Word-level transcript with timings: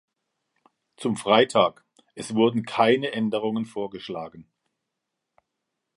Zum 0.97 1.15
Freitag: 1.15 1.85
Es 2.15 2.33
wurden 2.33 2.65
keine 2.65 3.11
Änderungen 3.13 3.65
vorgeschlagen. 3.67 4.47